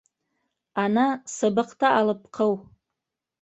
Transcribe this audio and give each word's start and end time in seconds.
Ана, 0.83 1.03
сыбыҡты 1.35 1.89
алып 1.91 2.25
ҡыу. 2.39 2.57